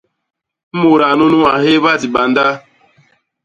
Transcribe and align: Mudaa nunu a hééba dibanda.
Mudaa 0.79 1.13
nunu 1.19 1.39
a 1.53 1.55
hééba 1.63 1.91
dibanda. 2.01 2.45